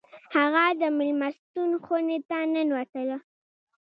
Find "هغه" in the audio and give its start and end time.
0.35-0.63